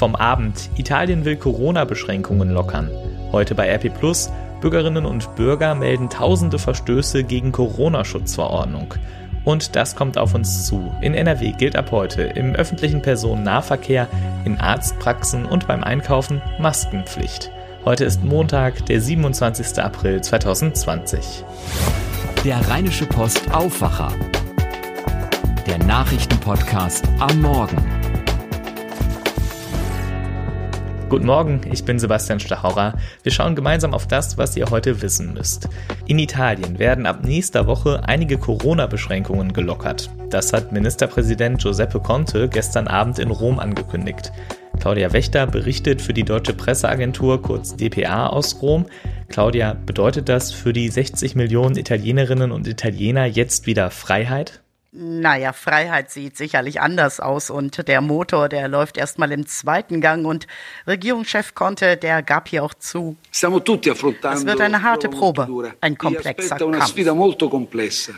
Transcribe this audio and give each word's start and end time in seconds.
Vom 0.00 0.16
Abend. 0.16 0.70
Italien 0.78 1.26
will 1.26 1.36
Corona-Beschränkungen 1.36 2.48
lockern. 2.48 2.88
Heute 3.32 3.54
bei 3.54 3.68
RP 3.68 3.92
Plus. 3.92 4.30
Bürgerinnen 4.62 5.04
und 5.04 5.36
Bürger 5.36 5.74
melden 5.74 6.08
tausende 6.08 6.58
Verstöße 6.58 7.22
gegen 7.22 7.52
Corona-Schutzverordnung. 7.52 8.94
Und 9.44 9.76
das 9.76 9.96
kommt 9.96 10.16
auf 10.16 10.34
uns 10.34 10.64
zu. 10.64 10.90
In 11.02 11.12
NRW 11.12 11.52
gilt 11.52 11.76
ab 11.76 11.90
heute 11.90 12.22
im 12.22 12.54
öffentlichen 12.54 13.02
Personennahverkehr, 13.02 14.08
in 14.46 14.58
Arztpraxen 14.58 15.44
und 15.44 15.66
beim 15.66 15.84
Einkaufen 15.84 16.40
Maskenpflicht. 16.58 17.50
Heute 17.84 18.06
ist 18.06 18.24
Montag, 18.24 18.86
der 18.86 19.02
27. 19.02 19.82
April 19.82 20.22
2020. 20.22 21.44
Der 22.42 22.66
Rheinische 22.70 23.04
Post 23.04 23.52
Aufwacher. 23.52 24.14
Der 25.66 25.76
Nachrichtenpodcast 25.76 27.04
am 27.18 27.42
Morgen. 27.42 27.89
Guten 31.10 31.26
Morgen, 31.26 31.60
ich 31.72 31.84
bin 31.84 31.98
Sebastian 31.98 32.38
Stachauer. 32.38 32.94
Wir 33.24 33.32
schauen 33.32 33.56
gemeinsam 33.56 33.94
auf 33.94 34.06
das, 34.06 34.38
was 34.38 34.56
ihr 34.56 34.70
heute 34.70 35.02
wissen 35.02 35.34
müsst. 35.34 35.68
In 36.06 36.20
Italien 36.20 36.78
werden 36.78 37.04
ab 37.04 37.24
nächster 37.24 37.66
Woche 37.66 38.02
einige 38.04 38.38
Corona-Beschränkungen 38.38 39.52
gelockert. 39.52 40.08
Das 40.30 40.52
hat 40.52 40.70
Ministerpräsident 40.70 41.60
Giuseppe 41.60 41.98
Conte 41.98 42.48
gestern 42.48 42.86
Abend 42.86 43.18
in 43.18 43.32
Rom 43.32 43.58
angekündigt. 43.58 44.30
Claudia 44.78 45.12
Wächter 45.12 45.48
berichtet 45.48 46.00
für 46.00 46.14
die 46.14 46.22
deutsche 46.22 46.54
Presseagentur 46.54 47.42
kurz 47.42 47.74
dpa 47.74 48.28
aus 48.28 48.62
Rom. 48.62 48.86
Claudia, 49.28 49.74
bedeutet 49.74 50.28
das 50.28 50.52
für 50.52 50.72
die 50.72 50.88
60 50.88 51.34
Millionen 51.34 51.76
Italienerinnen 51.76 52.52
und 52.52 52.68
Italiener 52.68 53.26
jetzt 53.26 53.66
wieder 53.66 53.90
Freiheit? 53.90 54.59
Naja, 54.92 55.52
Freiheit 55.52 56.10
sieht 56.10 56.36
sicherlich 56.36 56.80
anders 56.80 57.20
aus 57.20 57.48
und 57.48 57.86
der 57.86 58.00
Motor, 58.00 58.48
der 58.48 58.66
läuft 58.66 58.96
erstmal 58.96 59.30
im 59.30 59.46
zweiten 59.46 60.00
Gang 60.00 60.26
und 60.26 60.48
Regierungschef 60.84 61.54
Conte, 61.54 61.96
der 61.96 62.24
gab 62.24 62.48
hier 62.48 62.64
auch 62.64 62.74
zu. 62.74 63.16
Es 63.30 63.42
wird 63.42 64.60
eine 64.60 64.82
harte 64.82 65.08
Probe, 65.08 65.74
ein 65.80 65.96
komplexer 65.96 66.56
Kampf. 66.56 66.96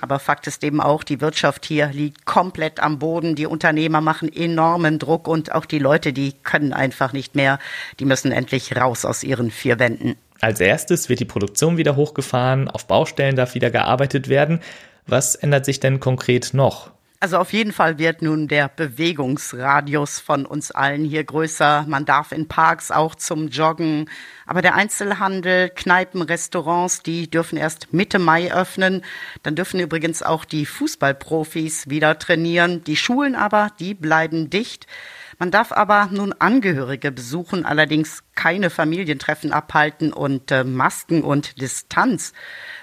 Aber 0.01 0.19
Fakt 0.19 0.47
ist 0.47 0.65
eben 0.65 0.81
auch, 0.81 1.05
die 1.05 1.21
Wirtschaft 1.21 1.67
hier 1.67 1.89
liegt 1.89 2.25
komplett 2.25 2.81
am 2.81 2.99
Boden, 2.99 3.35
die 3.35 3.45
Unternehmer 3.45 4.01
machen 4.01 4.33
enormen 4.33 4.99
Druck 4.99 5.29
und 5.29 5.53
auch 5.53 5.67
die 5.67 5.79
Leute, 5.79 6.15
die 6.15 6.33
können 6.43 6.73
einfach 6.73 7.13
nicht 7.13 7.35
mehr, 7.35 7.59
die 8.01 8.07
müssen 8.07 8.33
endlich 8.33 8.77
raus 8.77 9.05
aus 9.05 9.23
ihren 9.25 9.51
vier 9.51 9.79
Wänden. 9.79 10.17
Als 10.41 10.59
erstes 10.59 11.11
wird 11.11 11.21
die 11.21 11.27
Produktion 11.27 11.77
wieder 11.77 11.97
hochgefahren, 11.97 12.69
auf 12.69 12.87
Baustellen 12.87 13.37
darf 13.37 13.55
wieder 13.55 13.71
gearbeitet 13.71 14.29
werden. 14.29 14.61
Was 15.07 15.35
ändert 15.35 15.65
sich 15.65 15.81
denn 15.81 16.01
konkret 16.01 16.55
noch? 16.55 16.93
Also 17.23 17.39
auf 17.39 17.53
jeden 17.53 17.71
Fall 17.71 17.99
wird 17.99 18.21
nun 18.21 18.49
der 18.49 18.69
Bewegungsradius 18.69 20.19
von 20.19 20.45
uns 20.45 20.73
allen 20.73 21.05
hier 21.05 21.23
größer. 21.23 21.85
Man 21.87 22.05
darf 22.05 22.33
in 22.33 22.49
Parks 22.49 22.91
auch 22.91 23.15
zum 23.15 23.47
Joggen. 23.47 24.11
Aber 24.45 24.61
der 24.61 24.75
Einzelhandel, 24.75 25.71
Kneipen, 25.71 26.23
Restaurants, 26.23 27.05
die 27.05 27.31
dürfen 27.31 27.57
erst 27.57 27.93
Mitte 27.93 28.19
Mai 28.19 28.53
öffnen. 28.53 29.05
Dann 29.45 29.55
dürfen 29.55 29.79
übrigens 29.79 30.25
auch 30.25 30.45
die 30.45 30.67
Fußballprofis 30.67 31.89
wieder 31.89 32.19
trainieren. 32.19 32.83
Die 32.83 32.97
Schulen 32.97 33.37
aber, 33.37 33.69
die 33.79 33.95
bleiben 33.95 34.51
dicht. 34.51 34.89
Man 35.39 35.51
darf 35.51 35.73
aber 35.73 36.09
nun 36.11 36.35
Angehörige 36.39 37.13
besuchen, 37.13 37.65
allerdings 37.65 38.23
keine 38.35 38.71
Familientreffen 38.71 39.53
abhalten 39.53 40.13
und 40.13 40.51
äh, 40.51 40.65
Masken 40.65 41.23
und 41.23 41.61
Distanz 41.61 42.33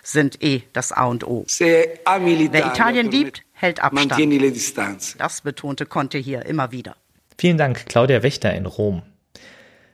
sind 0.04 0.44
eh 0.44 0.64
das 0.74 0.92
A 0.92 1.06
und 1.06 1.26
O. 1.26 1.46
Wer 1.48 2.66
Italien 2.66 3.12
liebt, 3.12 3.44
hält 3.54 3.82
Abstand. 3.82 5.20
Das 5.20 5.42
betonte 5.42 5.86
Conte 5.86 6.18
hier 6.18 6.46
immer 6.46 6.72
wieder. 6.72 6.96
Vielen 7.38 7.58
Dank, 7.58 7.86
Claudia 7.88 8.24
Wächter 8.24 8.54
in 8.54 8.66
Rom. 8.66 9.04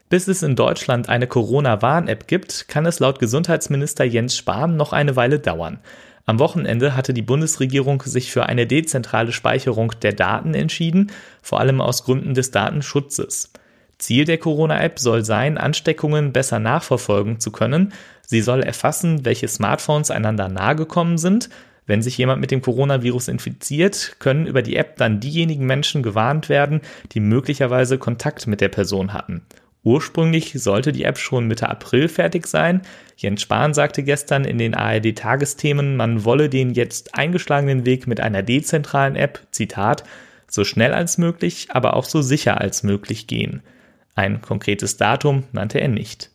Bis 0.08 0.28
es 0.28 0.44
in 0.44 0.54
Deutschland 0.54 1.08
eine 1.08 1.26
Corona-Warn-App 1.26 2.28
gibt, 2.28 2.68
kann 2.68 2.86
es 2.86 3.00
laut 3.00 3.18
Gesundheitsminister 3.18 4.04
Jens 4.04 4.36
Spahn 4.36 4.76
noch 4.76 4.92
eine 4.92 5.16
Weile 5.16 5.40
dauern. 5.40 5.80
Am 6.28 6.40
Wochenende 6.40 6.96
hatte 6.96 7.14
die 7.14 7.22
Bundesregierung 7.22 8.02
sich 8.04 8.32
für 8.32 8.46
eine 8.46 8.66
dezentrale 8.66 9.30
Speicherung 9.30 9.92
der 10.02 10.12
Daten 10.12 10.54
entschieden, 10.54 11.12
vor 11.40 11.60
allem 11.60 11.80
aus 11.80 12.02
Gründen 12.02 12.34
des 12.34 12.50
Datenschutzes. 12.50 13.52
Ziel 13.98 14.24
der 14.24 14.38
Corona-App 14.38 14.98
soll 14.98 15.24
sein, 15.24 15.56
Ansteckungen 15.56 16.32
besser 16.32 16.58
nachverfolgen 16.58 17.38
zu 17.38 17.52
können. 17.52 17.92
Sie 18.26 18.42
soll 18.42 18.60
erfassen, 18.60 19.24
welche 19.24 19.46
Smartphones 19.46 20.10
einander 20.10 20.48
nahegekommen 20.48 21.16
sind. 21.16 21.48
Wenn 21.86 22.02
sich 22.02 22.18
jemand 22.18 22.40
mit 22.40 22.50
dem 22.50 22.60
Coronavirus 22.60 23.28
infiziert, 23.28 24.16
können 24.18 24.46
über 24.46 24.62
die 24.62 24.74
App 24.74 24.96
dann 24.96 25.20
diejenigen 25.20 25.64
Menschen 25.64 26.02
gewarnt 26.02 26.48
werden, 26.48 26.80
die 27.12 27.20
möglicherweise 27.20 27.98
Kontakt 27.98 28.48
mit 28.48 28.60
der 28.60 28.68
Person 28.68 29.12
hatten. 29.12 29.42
Ursprünglich 29.86 30.52
sollte 30.54 30.90
die 30.90 31.04
App 31.04 31.16
schon 31.16 31.46
Mitte 31.46 31.68
April 31.68 32.08
fertig 32.08 32.48
sein. 32.48 32.80
Jens 33.16 33.42
Spahn 33.42 33.72
sagte 33.72 34.02
gestern 34.02 34.44
in 34.44 34.58
den 34.58 34.74
ARD-Tagesthemen, 34.74 35.94
man 35.94 36.24
wolle 36.24 36.48
den 36.48 36.74
jetzt 36.74 37.14
eingeschlagenen 37.14 37.86
Weg 37.86 38.08
mit 38.08 38.18
einer 38.18 38.42
dezentralen 38.42 39.14
App, 39.14 39.46
Zitat, 39.52 40.02
so 40.48 40.64
schnell 40.64 40.92
als 40.92 41.18
möglich, 41.18 41.68
aber 41.70 41.94
auch 41.94 42.04
so 42.04 42.20
sicher 42.20 42.60
als 42.60 42.82
möglich 42.82 43.28
gehen. 43.28 43.62
Ein 44.16 44.42
konkretes 44.42 44.96
Datum 44.96 45.44
nannte 45.52 45.78
er 45.78 45.86
nicht. 45.86 46.32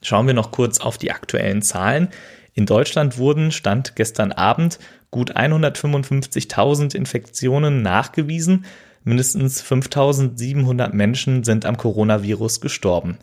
Schauen 0.00 0.28
wir 0.28 0.34
noch 0.34 0.52
kurz 0.52 0.78
auf 0.78 0.96
die 0.96 1.10
aktuellen 1.10 1.62
Zahlen. 1.62 2.10
In 2.54 2.66
Deutschland 2.66 3.18
wurden, 3.18 3.50
Stand 3.50 3.96
gestern 3.96 4.30
Abend, 4.30 4.78
gut 5.10 5.36
155.000 5.36 6.94
Infektionen 6.94 7.82
nachgewiesen. 7.82 8.64
Mindestens 9.06 9.62
5.700 9.62 10.92
Menschen 10.92 11.44
sind 11.44 11.64
am 11.64 11.76
Coronavirus 11.76 12.60
gestorben. 12.60 13.18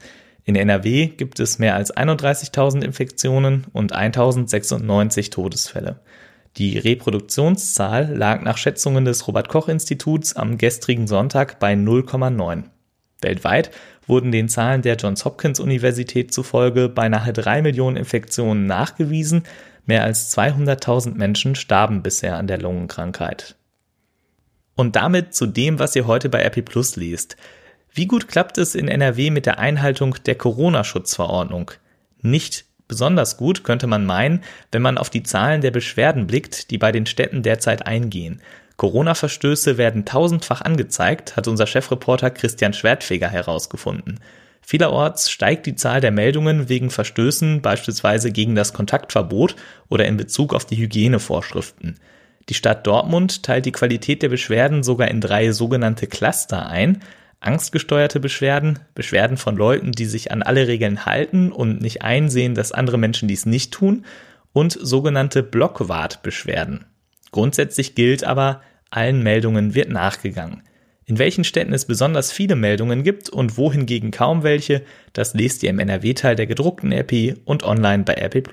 In 0.45 0.55
NRW 0.55 1.07
gibt 1.07 1.41
es 1.41 1.59
mehr 1.59 1.75
als 1.75 1.93
31.000 1.93 2.85
Infektionen 2.85 3.65
und 3.73 3.93
1.096 3.93 5.29
Todesfälle. 5.29 5.99
Die 6.55 6.77
Reproduktionszahl 6.77 8.15
lag 8.15 8.43
nach 8.43 8.55
Schätzungen 8.55 9.03
des 9.03 9.27
Robert 9.27 9.49
Koch 9.49 9.67
Instituts 9.67 10.37
am 10.37 10.57
gestrigen 10.57 11.05
Sonntag 11.05 11.59
bei 11.59 11.73
0,9. 11.73 12.63
Weltweit 13.19 13.69
wurden 14.07 14.31
den 14.31 14.47
Zahlen 14.47 14.83
der 14.83 14.95
Johns 14.95 15.25
Hopkins 15.25 15.59
Universität 15.59 16.33
zufolge 16.33 16.87
beinahe 16.87 17.33
drei 17.33 17.61
Millionen 17.61 17.97
Infektionen 17.97 18.67
nachgewiesen, 18.67 19.43
mehr 19.85 20.05
als 20.05 20.33
200.000 20.33 21.15
Menschen 21.15 21.55
starben 21.55 22.03
bisher 22.03 22.37
an 22.37 22.47
der 22.47 22.59
Lungenkrankheit. 22.59 23.57
Und 24.75 24.95
damit 24.95 25.33
zu 25.33 25.45
dem, 25.45 25.79
was 25.79 25.95
ihr 25.95 26.07
heute 26.07 26.29
bei 26.29 26.43
RP 26.43 26.63
Plus 26.65 26.95
liest. 26.95 27.37
Wie 27.93 28.07
gut 28.07 28.27
klappt 28.27 28.57
es 28.57 28.73
in 28.73 28.87
NRW 28.87 29.29
mit 29.29 29.45
der 29.45 29.59
Einhaltung 29.59 30.15
der 30.25 30.35
Corona-Schutzverordnung? 30.35 31.71
Nicht 32.21 32.65
besonders 32.87 33.37
gut 33.37 33.63
könnte 33.63 33.85
man 33.85 34.05
meinen, 34.05 34.43
wenn 34.71 34.81
man 34.81 34.97
auf 34.97 35.09
die 35.09 35.23
Zahlen 35.23 35.61
der 35.61 35.71
Beschwerden 35.71 36.25
blickt, 36.25 36.71
die 36.71 36.77
bei 36.77 36.91
den 36.91 37.05
Städten 37.05 37.43
derzeit 37.43 37.85
eingehen. 37.85 38.41
Corona-Verstöße 38.77 39.77
werden 39.77 40.05
tausendfach 40.05 40.61
angezeigt, 40.61 41.35
hat 41.35 41.47
unser 41.47 41.67
Chefreporter 41.67 42.31
Christian 42.31 42.73
Schwertfeger 42.73 43.29
herausgefunden. 43.29 44.19
Vielerorts 44.61 45.29
steigt 45.29 45.65
die 45.65 45.75
Zahl 45.75 46.01
der 46.01 46.11
Meldungen 46.11 46.69
wegen 46.69 46.89
Verstößen 46.89 47.61
beispielsweise 47.61 48.31
gegen 48.31 48.55
das 48.55 48.73
Kontaktverbot 48.73 49.55
oder 49.89 50.05
in 50.05 50.17
Bezug 50.17 50.53
auf 50.53 50.65
die 50.65 50.77
Hygienevorschriften. 50.77 51.99
Die 52.49 52.53
Stadt 52.53 52.85
Dortmund 52.85 53.43
teilt 53.43 53.65
die 53.65 53.71
Qualität 53.71 54.21
der 54.21 54.29
Beschwerden 54.29 54.83
sogar 54.83 55.07
in 55.07 55.21
drei 55.21 55.51
sogenannte 55.51 56.07
Cluster 56.07 56.67
ein. 56.67 57.01
Angstgesteuerte 57.39 58.19
Beschwerden, 58.19 58.79
Beschwerden 58.95 59.37
von 59.37 59.55
Leuten, 59.55 59.91
die 59.91 60.05
sich 60.05 60.31
an 60.31 60.43
alle 60.43 60.67
Regeln 60.67 61.05
halten 61.05 61.51
und 61.51 61.81
nicht 61.81 62.01
einsehen, 62.01 62.55
dass 62.55 62.71
andere 62.71 62.97
Menschen 62.97 63.27
dies 63.27 63.45
nicht 63.45 63.73
tun, 63.73 64.05
und 64.53 64.77
sogenannte 64.79 65.43
Blockwartbeschwerden. 65.43 66.85
Grundsätzlich 67.31 67.95
gilt 67.95 68.23
aber, 68.23 68.61
allen 68.91 69.23
Meldungen 69.23 69.73
wird 69.73 69.89
nachgegangen. 69.89 70.61
In 71.05 71.19
welchen 71.19 71.43
Städten 71.43 71.73
es 71.73 71.85
besonders 71.85 72.31
viele 72.31 72.55
Meldungen 72.55 73.03
gibt 73.03 73.29
und 73.29 73.57
wohingegen 73.57 74.11
kaum 74.11 74.43
welche, 74.43 74.83
das 75.11 75.33
lest 75.33 75.63
ihr 75.63 75.71
im 75.71 75.79
NRW-Teil 75.79 76.35
der 76.35 76.47
gedruckten 76.47 76.93
RP 76.93 77.39
und 77.43 77.63
online 77.63 78.03
bei 78.03 78.13
RP+. 78.13 78.43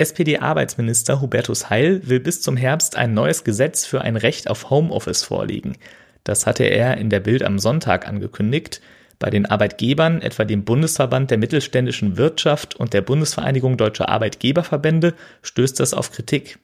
SPD-Arbeitsminister 0.00 1.20
Hubertus 1.20 1.68
Heil 1.68 2.00
will 2.04 2.20
bis 2.20 2.40
zum 2.40 2.56
Herbst 2.56 2.96
ein 2.96 3.12
neues 3.12 3.44
Gesetz 3.44 3.84
für 3.84 4.00
ein 4.00 4.16
Recht 4.16 4.48
auf 4.48 4.70
Homeoffice 4.70 5.22
vorlegen. 5.22 5.76
Das 6.24 6.46
hatte 6.46 6.64
er 6.64 6.96
in 6.96 7.10
der 7.10 7.20
Bild 7.20 7.42
am 7.42 7.58
Sonntag 7.58 8.08
angekündigt. 8.08 8.80
Bei 9.18 9.28
den 9.28 9.44
Arbeitgebern, 9.44 10.22
etwa 10.22 10.46
dem 10.46 10.64
Bundesverband 10.64 11.30
der 11.30 11.36
mittelständischen 11.36 12.16
Wirtschaft 12.16 12.74
und 12.74 12.94
der 12.94 13.02
Bundesvereinigung 13.02 13.76
deutscher 13.76 14.08
Arbeitgeberverbände, 14.08 15.12
stößt 15.42 15.78
das 15.78 15.92
auf 15.92 16.10
Kritik. 16.12 16.58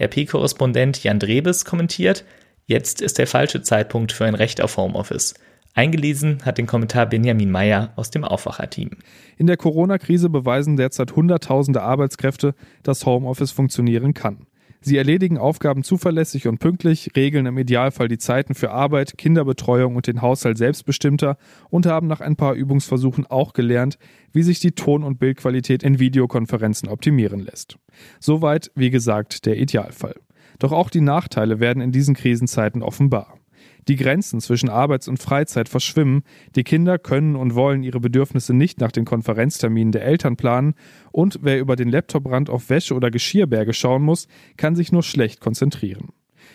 RP-Korrespondent 0.00 1.04
Jan 1.04 1.20
Drebes 1.20 1.64
kommentiert, 1.64 2.24
jetzt 2.66 3.00
ist 3.00 3.18
der 3.18 3.28
falsche 3.28 3.62
Zeitpunkt 3.62 4.10
für 4.10 4.24
ein 4.24 4.34
Recht 4.34 4.60
auf 4.60 4.76
Homeoffice. 4.76 5.34
Eingelesen 5.74 6.38
hat 6.44 6.58
den 6.58 6.66
Kommentar 6.66 7.06
Benjamin 7.06 7.50
Meyer 7.50 7.92
aus 7.96 8.10
dem 8.10 8.24
Aufwacherteam. 8.24 8.90
In 9.36 9.46
der 9.46 9.56
Corona-Krise 9.56 10.28
beweisen 10.28 10.76
derzeit 10.76 11.14
Hunderttausende 11.14 11.82
Arbeitskräfte, 11.82 12.54
dass 12.82 13.06
Homeoffice 13.06 13.52
funktionieren 13.52 14.14
kann. 14.14 14.46
Sie 14.82 14.96
erledigen 14.96 15.36
Aufgaben 15.36 15.84
zuverlässig 15.84 16.48
und 16.48 16.58
pünktlich, 16.58 17.10
regeln 17.14 17.44
im 17.44 17.58
Idealfall 17.58 18.08
die 18.08 18.16
Zeiten 18.16 18.54
für 18.54 18.70
Arbeit, 18.70 19.18
Kinderbetreuung 19.18 19.94
und 19.94 20.06
den 20.06 20.22
Haushalt 20.22 20.56
selbstbestimmter 20.56 21.36
und 21.68 21.84
haben 21.84 22.06
nach 22.06 22.22
ein 22.22 22.36
paar 22.36 22.54
Übungsversuchen 22.54 23.26
auch 23.26 23.52
gelernt, 23.52 23.98
wie 24.32 24.42
sich 24.42 24.58
die 24.58 24.72
Ton- 24.72 25.04
und 25.04 25.18
Bildqualität 25.18 25.82
in 25.82 25.98
Videokonferenzen 25.98 26.88
optimieren 26.88 27.40
lässt. 27.40 27.76
Soweit, 28.20 28.70
wie 28.74 28.88
gesagt, 28.88 29.44
der 29.44 29.58
Idealfall. 29.58 30.14
Doch 30.58 30.72
auch 30.72 30.88
die 30.88 31.02
Nachteile 31.02 31.60
werden 31.60 31.82
in 31.82 31.92
diesen 31.92 32.14
Krisenzeiten 32.14 32.82
offenbar. 32.82 33.39
Die 33.88 33.96
Grenzen 33.96 34.40
zwischen 34.40 34.68
Arbeits- 34.68 35.08
und 35.08 35.18
Freizeit 35.18 35.68
verschwimmen, 35.68 36.22
die 36.54 36.64
Kinder 36.64 36.98
können 36.98 37.36
und 37.36 37.54
wollen 37.54 37.82
ihre 37.82 38.00
Bedürfnisse 38.00 38.54
nicht 38.54 38.80
nach 38.80 38.92
den 38.92 39.04
Konferenzterminen 39.04 39.92
der 39.92 40.04
Eltern 40.04 40.36
planen 40.36 40.74
und 41.12 41.38
wer 41.42 41.58
über 41.58 41.76
den 41.76 41.88
Laptoprand 41.88 42.50
auf 42.50 42.70
Wäsche 42.70 42.94
oder 42.94 43.10
Geschirrberge 43.10 43.72
schauen 43.72 44.02
muss, 44.02 44.28
kann 44.56 44.76
sich 44.76 44.92
nur 44.92 45.02
schlecht 45.02 45.40
konzentrieren. 45.40 46.10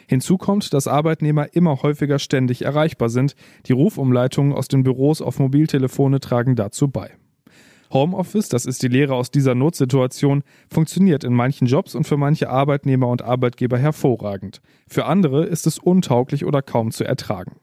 Hinzu 0.07 0.37
kommt, 0.37 0.73
dass 0.73 0.87
Arbeitnehmer 0.87 1.55
immer 1.55 1.81
häufiger 1.81 2.19
ständig 2.19 2.63
erreichbar 2.63 3.09
sind. 3.09 3.35
Die 3.65 3.73
Rufumleitungen 3.73 4.53
aus 4.53 4.67
den 4.67 4.83
Büros 4.83 5.21
auf 5.21 5.39
Mobiltelefone 5.39 6.19
tragen 6.19 6.55
dazu 6.55 6.87
bei. 6.87 7.11
Homeoffice, 7.95 8.49
das 8.49 8.65
ist 8.65 8.83
die 8.83 8.89
Lehre 8.89 9.15
aus 9.15 9.31
dieser 9.31 9.55
Notsituation, 9.55 10.43
funktioniert 10.69 11.23
in 11.23 11.33
manchen 11.33 11.65
Jobs 11.65 11.95
und 11.95 12.05
für 12.05 12.17
manche 12.17 12.49
Arbeitnehmer 12.49 13.07
und 13.07 13.21
Arbeitgeber 13.21 13.77
hervorragend. 13.77 14.61
Für 14.85 15.05
andere 15.05 15.45
ist 15.45 15.65
es 15.65 15.79
untauglich 15.79 16.45
oder 16.45 16.61
kaum 16.61 16.91
zu 16.91 17.05
ertragen. 17.05 17.55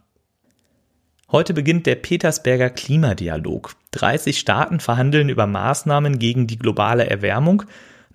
Heute 1.29 1.53
beginnt 1.53 1.85
der 1.85 1.95
Petersberger 1.95 2.69
Klimadialog. 2.69 3.75
30 3.91 4.39
Staaten 4.39 4.79
verhandeln 4.79 5.27
über 5.27 5.47
Maßnahmen 5.47 6.17
gegen 6.17 6.47
die 6.47 6.57
globale 6.57 7.09
Erwärmung. 7.09 7.63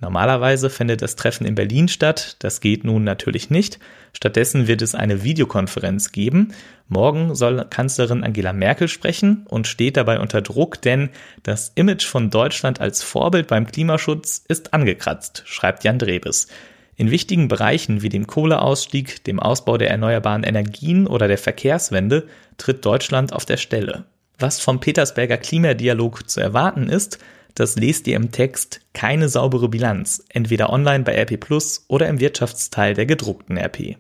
Normalerweise 0.01 0.71
fände 0.71 0.97
das 0.97 1.15
Treffen 1.15 1.47
in 1.47 1.55
Berlin 1.55 1.87
statt. 1.87 2.37
Das 2.39 2.61
geht 2.61 2.85
nun 2.85 3.05
natürlich 3.05 3.51
nicht. 3.51 3.79
Stattdessen 4.15 4.67
wird 4.67 4.81
es 4.81 4.95
eine 4.95 5.23
Videokonferenz 5.23 6.11
geben. 6.11 6.55
Morgen 6.89 7.35
soll 7.35 7.67
Kanzlerin 7.69 8.25
Angela 8.25 8.55
Merkel 8.55 8.89
sprechen 8.89 9.47
und 9.49 9.67
steht 9.67 9.99
dabei 9.99 10.19
unter 10.19 10.41
Druck, 10.41 10.81
denn 10.81 11.11
das 11.43 11.73
Image 11.75 12.07
von 12.07 12.31
Deutschland 12.31 12.81
als 12.81 13.03
Vorbild 13.03 13.47
beim 13.47 13.67
Klimaschutz 13.67 14.43
ist 14.49 14.73
angekratzt, 14.73 15.43
schreibt 15.45 15.85
Jan 15.85 15.99
Drebes. 15.99 16.49
In 16.97 17.11
wichtigen 17.11 17.49
Bereichen 17.49 18.03
wie 18.03 18.09
dem 18.09 18.27
Kohleausstieg, 18.27 19.25
dem 19.25 19.39
Ausbau 19.39 19.77
der 19.77 19.91
erneuerbaren 19.91 20.45
Energien 20.45 21.07
oder 21.07 21.29
der 21.29 21.39
Verkehrswende 21.39 22.27
tritt 22.57 22.85
Deutschland 22.85 23.33
auf 23.33 23.45
der 23.45 23.59
Stelle. 23.59 24.05
Was 24.39 24.61
vom 24.61 24.81
Petersberger 24.81 25.37
Klimadialog 25.37 26.29
zu 26.29 26.41
erwarten 26.41 26.89
ist, 26.89 27.19
das 27.55 27.77
lest 27.77 28.07
ihr 28.07 28.17
im 28.17 28.31
Text 28.31 28.81
keine 28.93 29.29
saubere 29.29 29.69
Bilanz, 29.69 30.25
entweder 30.29 30.71
online 30.71 31.05
bei 31.05 31.15
RP 31.15 31.39
Plus 31.39 31.85
oder 31.89 32.09
im 32.09 32.21
Wirtschaftsteil 32.21 32.95
der 32.95 33.07
gedruckten 33.07 33.57
RP. 33.57 33.97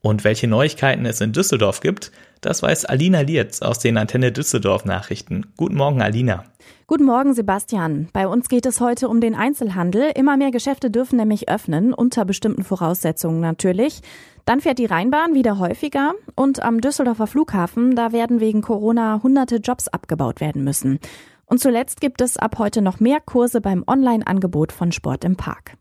Und 0.00 0.24
welche 0.24 0.46
Neuigkeiten 0.46 1.06
es 1.06 1.20
in 1.20 1.32
Düsseldorf 1.32 1.80
gibt, 1.80 2.12
das 2.40 2.62
weiß 2.62 2.84
Alina 2.84 3.20
Lietz 3.22 3.62
aus 3.62 3.80
den 3.80 3.96
Antenne 3.96 4.30
Düsseldorf 4.30 4.84
Nachrichten. 4.84 5.46
Guten 5.56 5.74
Morgen, 5.74 6.00
Alina. 6.02 6.44
Guten 6.86 7.04
Morgen, 7.04 7.34
Sebastian. 7.34 8.08
Bei 8.12 8.28
uns 8.28 8.48
geht 8.48 8.64
es 8.64 8.80
heute 8.80 9.08
um 9.08 9.20
den 9.20 9.34
Einzelhandel. 9.34 10.12
Immer 10.14 10.36
mehr 10.36 10.52
Geschäfte 10.52 10.90
dürfen 10.90 11.16
nämlich 11.16 11.48
öffnen, 11.48 11.92
unter 11.92 12.24
bestimmten 12.24 12.62
Voraussetzungen 12.62 13.40
natürlich. 13.40 14.00
Dann 14.44 14.60
fährt 14.60 14.78
die 14.78 14.86
Rheinbahn 14.86 15.34
wieder 15.34 15.58
häufiger 15.58 16.14
und 16.34 16.62
am 16.62 16.80
Düsseldorfer 16.80 17.26
Flughafen, 17.26 17.94
da 17.94 18.12
werden 18.12 18.40
wegen 18.40 18.62
Corona 18.62 19.20
hunderte 19.22 19.56
Jobs 19.56 19.88
abgebaut 19.88 20.40
werden 20.40 20.64
müssen. 20.64 21.00
Und 21.48 21.60
zuletzt 21.60 22.00
gibt 22.00 22.20
es 22.20 22.36
ab 22.36 22.58
heute 22.58 22.82
noch 22.82 23.00
mehr 23.00 23.20
Kurse 23.20 23.60
beim 23.60 23.82
Online-Angebot 23.86 24.70
von 24.70 24.92
Sport 24.92 25.24
im 25.24 25.36
Park. 25.36 25.78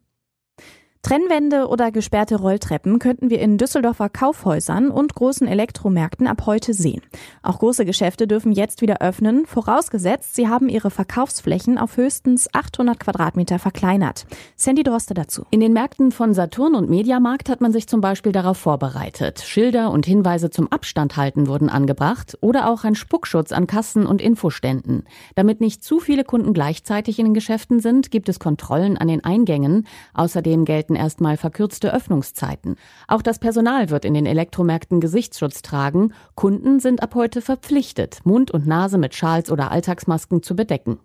Trennwände 1.08 1.70
oder 1.70 1.90
gesperrte 1.90 2.36
Rolltreppen 2.36 3.00
könnten 3.00 3.30
wir 3.30 3.40
in 3.40 3.58
Düsseldorfer 3.58 4.10
Kaufhäusern 4.10 4.90
und 4.90 5.16
großen 5.16 5.48
Elektromärkten 5.48 6.28
ab 6.28 6.46
heute 6.46 6.74
sehen. 6.74 7.02
Auch 7.42 7.60
große 7.60 7.86
Geschäfte 7.86 8.28
dürfen 8.28 8.52
jetzt 8.52 8.82
wieder 8.82 9.00
öffnen, 9.00 9.46
vorausgesetzt, 9.46 10.36
sie 10.36 10.50
haben 10.50 10.68
ihre 10.68 10.92
Verkaufsflächen 10.92 11.78
auf 11.78 11.96
höchstens 11.96 12.54
800 12.54 13.00
Quadratmeter 13.00 13.58
verkleinert. 13.58 14.26
Sandy 14.58 14.84
Droste 14.84 15.14
dazu. 15.14 15.46
In 15.50 15.62
den 15.62 15.72
Märkten 15.72 16.12
von 16.12 16.34
Saturn 16.34 16.76
und 16.76 16.90
Mediamarkt 16.90 17.48
hat 17.48 17.62
man 17.62 17.72
sich 17.72 17.88
zum 17.88 18.02
Beispiel 18.02 18.34
darauf 18.34 18.58
vorbereitet. 18.58 19.40
Schilder 19.40 19.92
und 19.92 20.06
Hinweise 20.06 20.50
zum 20.50 20.70
Abstand 20.70 21.16
halten 21.16 21.48
wurden 21.48 21.70
angebracht 21.70 22.38
oder 22.42 22.70
auch 22.70 22.84
ein 22.84 22.96
Spuckschutz 22.96 23.54
an 23.54 23.66
Kassen 23.66 24.06
und 24.06 24.22
Infoständen. 24.22 25.06
Damit 25.36 25.62
nicht 25.62 25.86
zu 25.86 26.02
viele 26.02 26.26
Kunden 26.26 26.52
gleichzeitig 26.52 27.18
in 27.18 27.28
den 27.28 27.34
Geschäften 27.34 27.80
sind, 27.80 28.12
gibt 28.12 28.28
es 28.28 28.40
Kontrollen 28.40 28.98
an 28.98 29.08
den 29.08 29.24
Eingängen. 29.24 29.88
Außerdem 30.14 30.66
gelten 30.66 30.97
erstmal 30.98 31.38
verkürzte 31.38 31.94
Öffnungszeiten. 31.94 32.76
Auch 33.08 33.22
das 33.22 33.40
Personal 33.40 33.90
wird 33.90 34.04
in 34.04 34.14
den 34.14 34.26
Elektromärkten 34.26 35.00
Gesichtsschutz 35.00 35.62
tragen. 35.62 36.14
Kunden 36.36 36.80
sind 36.80 37.02
ab 37.02 37.16
heute 37.16 37.42
verpflichtet, 37.42 38.20
Mund 38.26 38.52
und 38.52 38.68
Nase 38.68 38.98
mit 38.98 39.16
Schals 39.16 39.50
oder 39.52 39.72
Alltagsmasken 39.72 40.44
zu 40.44 40.56
bedecken. 40.56 41.00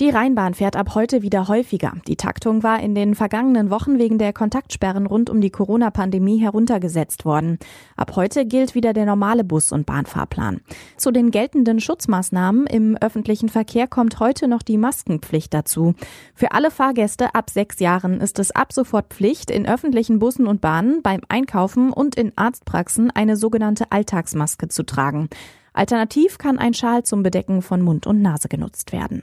Die 0.00 0.10
Rheinbahn 0.10 0.54
fährt 0.54 0.74
ab 0.74 0.96
heute 0.96 1.22
wieder 1.22 1.46
häufiger. 1.46 1.92
Die 2.08 2.16
Taktung 2.16 2.64
war 2.64 2.80
in 2.80 2.96
den 2.96 3.14
vergangenen 3.14 3.70
Wochen 3.70 3.96
wegen 3.96 4.18
der 4.18 4.32
Kontaktsperren 4.32 5.06
rund 5.06 5.30
um 5.30 5.40
die 5.40 5.50
Corona-Pandemie 5.50 6.38
heruntergesetzt 6.38 7.24
worden. 7.24 7.60
Ab 7.96 8.16
heute 8.16 8.44
gilt 8.44 8.74
wieder 8.74 8.92
der 8.92 9.06
normale 9.06 9.44
Bus- 9.44 9.70
und 9.70 9.86
Bahnfahrplan. 9.86 10.62
Zu 10.96 11.12
den 11.12 11.30
geltenden 11.30 11.78
Schutzmaßnahmen 11.78 12.66
im 12.66 12.96
öffentlichen 12.96 13.48
Verkehr 13.48 13.86
kommt 13.86 14.18
heute 14.18 14.48
noch 14.48 14.62
die 14.62 14.78
Maskenpflicht 14.78 15.54
dazu. 15.54 15.94
Für 16.34 16.50
alle 16.50 16.72
Fahrgäste 16.72 17.32
ab 17.36 17.48
sechs 17.48 17.78
Jahren 17.78 18.20
ist 18.20 18.40
es 18.40 18.50
ab 18.50 18.72
sofort 18.72 19.14
Pflicht, 19.14 19.48
in 19.48 19.64
öffentlichen 19.64 20.18
Bussen 20.18 20.48
und 20.48 20.60
Bahnen, 20.60 21.02
beim 21.02 21.20
Einkaufen 21.28 21.92
und 21.92 22.16
in 22.16 22.32
Arztpraxen 22.34 23.12
eine 23.12 23.36
sogenannte 23.36 23.92
Alltagsmaske 23.92 24.66
zu 24.66 24.82
tragen. 24.84 25.28
Alternativ 25.72 26.38
kann 26.38 26.58
ein 26.58 26.74
Schal 26.74 27.04
zum 27.04 27.22
Bedecken 27.22 27.62
von 27.62 27.80
Mund 27.80 28.08
und 28.08 28.22
Nase 28.22 28.48
genutzt 28.48 28.92
werden. 28.92 29.22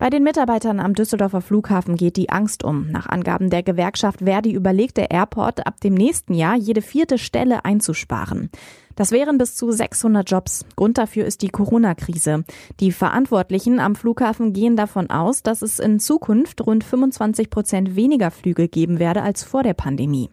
Bei 0.00 0.08
den 0.08 0.22
Mitarbeitern 0.22 0.80
am 0.80 0.94
Düsseldorfer 0.94 1.42
Flughafen 1.42 1.94
geht 1.94 2.16
die 2.16 2.30
Angst 2.30 2.64
um. 2.64 2.90
Nach 2.90 3.06
Angaben 3.06 3.50
der 3.50 3.62
Gewerkschaft 3.62 4.20
Verdi 4.20 4.50
überlegt 4.50 4.96
der 4.96 5.10
Airport 5.10 5.66
ab 5.66 5.78
dem 5.82 5.92
nächsten 5.92 6.32
Jahr 6.32 6.56
jede 6.56 6.80
vierte 6.80 7.18
Stelle 7.18 7.66
einzusparen. 7.66 8.48
Das 8.96 9.12
wären 9.12 9.36
bis 9.36 9.56
zu 9.56 9.70
600 9.70 10.30
Jobs. 10.30 10.64
Grund 10.74 10.96
dafür 10.96 11.26
ist 11.26 11.42
die 11.42 11.50
Corona-Krise. 11.50 12.44
Die 12.80 12.92
Verantwortlichen 12.92 13.78
am 13.78 13.94
Flughafen 13.94 14.54
gehen 14.54 14.74
davon 14.74 15.10
aus, 15.10 15.42
dass 15.42 15.60
es 15.60 15.78
in 15.78 16.00
Zukunft 16.00 16.66
rund 16.66 16.82
25 16.82 17.50
Prozent 17.50 17.94
weniger 17.94 18.30
Flüge 18.30 18.68
geben 18.68 19.00
werde 19.00 19.20
als 19.20 19.44
vor 19.44 19.62
der 19.62 19.74
Pandemie. 19.74 20.30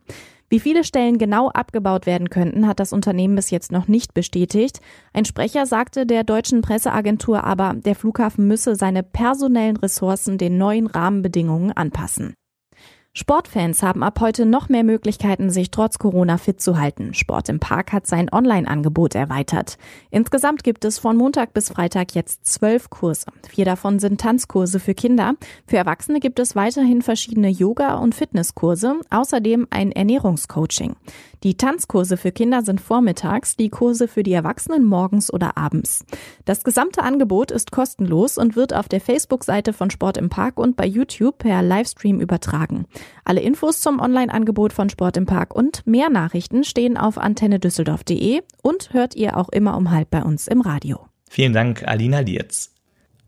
Wie 0.49 0.61
viele 0.61 0.85
Stellen 0.85 1.17
genau 1.17 1.49
abgebaut 1.49 2.05
werden 2.05 2.29
könnten, 2.29 2.67
hat 2.67 2.79
das 2.79 2.93
Unternehmen 2.93 3.35
bis 3.35 3.49
jetzt 3.49 3.69
noch 3.69 3.89
nicht 3.89 4.13
bestätigt. 4.13 4.79
Ein 5.11 5.25
Sprecher 5.25 5.65
sagte 5.65 6.05
der 6.05 6.23
deutschen 6.23 6.61
Presseagentur 6.61 7.43
aber, 7.43 7.73
der 7.73 7.95
Flughafen 7.95 8.47
müsse 8.47 8.75
seine 8.75 9.03
personellen 9.03 9.75
Ressourcen 9.75 10.37
den 10.37 10.57
neuen 10.57 10.87
Rahmenbedingungen 10.87 11.73
anpassen. 11.73 12.33
Sportfans 13.19 13.81
haben 13.81 14.03
ab 14.03 14.19
heute 14.19 14.45
noch 14.45 14.69
mehr 14.69 14.83
Möglichkeiten, 14.83 15.49
sich 15.49 15.71
trotz 15.71 15.97
Corona 15.97 16.37
fit 16.37 16.61
zu 16.61 16.77
halten. 16.77 17.15
Sport 17.15 17.49
im 17.49 17.59
Park 17.59 17.91
hat 17.91 18.05
sein 18.05 18.31
Online-Angebot 18.31 19.15
erweitert. 19.15 19.79
Insgesamt 20.11 20.63
gibt 20.63 20.85
es 20.85 20.99
von 20.99 21.17
Montag 21.17 21.51
bis 21.51 21.69
Freitag 21.69 22.13
jetzt 22.13 22.45
zwölf 22.45 22.91
Kurse. 22.91 23.25
Vier 23.49 23.65
davon 23.65 23.97
sind 23.97 24.21
Tanzkurse 24.21 24.79
für 24.79 24.93
Kinder. 24.93 25.33
Für 25.65 25.77
Erwachsene 25.77 26.19
gibt 26.19 26.37
es 26.37 26.55
weiterhin 26.55 27.01
verschiedene 27.01 27.49
Yoga- 27.49 27.95
und 27.95 28.13
Fitnesskurse, 28.13 28.97
außerdem 29.09 29.65
ein 29.71 29.91
Ernährungscoaching. 29.91 30.95
Die 31.43 31.55
Tanzkurse 31.55 32.17
für 32.17 32.31
Kinder 32.31 32.63
sind 32.63 32.81
vormittags, 32.81 33.55
die 33.55 33.69
Kurse 33.69 34.07
für 34.07 34.23
die 34.23 34.33
Erwachsenen 34.33 34.83
morgens 34.83 35.31
oder 35.31 35.57
abends. 35.57 36.05
Das 36.45 36.63
gesamte 36.63 37.03
Angebot 37.03 37.51
ist 37.51 37.71
kostenlos 37.71 38.37
und 38.37 38.55
wird 38.55 38.73
auf 38.73 38.87
der 38.87 39.01
Facebook-Seite 39.01 39.73
von 39.73 39.89
Sport 39.89 40.17
im 40.17 40.29
Park 40.29 40.57
und 40.57 40.75
bei 40.75 40.85
YouTube 40.85 41.37
per 41.37 41.61
Livestream 41.61 42.19
übertragen. 42.19 42.85
Alle 43.23 43.41
Infos 43.41 43.81
zum 43.81 43.99
Online-Angebot 43.99 44.73
von 44.73 44.89
Sport 44.89 45.17
im 45.17 45.25
Park 45.25 45.55
und 45.55 45.85
mehr 45.85 46.09
Nachrichten 46.09 46.63
stehen 46.63 46.97
auf 46.97 47.17
antennedüsseldorf.de 47.17 48.41
und 48.63 48.93
hört 48.93 49.15
ihr 49.15 49.37
auch 49.37 49.49
immer 49.49 49.77
um 49.77 49.91
halb 49.91 50.09
bei 50.09 50.23
uns 50.23 50.47
im 50.47 50.61
Radio. 50.61 51.05
Vielen 51.29 51.53
Dank, 51.53 51.87
Alina 51.87 52.19
Lietz. 52.19 52.73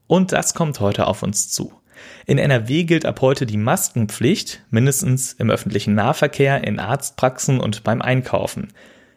Und 0.07 0.31
das 0.31 0.55
kommt 0.55 0.79
heute 0.79 1.05
auf 1.05 1.21
uns 1.21 1.51
zu. 1.51 1.78
In 2.25 2.37
NRW 2.37 2.83
gilt 2.83 3.05
ab 3.05 3.21
heute 3.21 3.45
die 3.45 3.57
Maskenpflicht, 3.57 4.63
mindestens 4.69 5.33
im 5.33 5.49
öffentlichen 5.49 5.95
Nahverkehr, 5.95 6.63
in 6.63 6.79
Arztpraxen 6.79 7.59
und 7.59 7.83
beim 7.83 8.01
Einkaufen. 8.01 8.69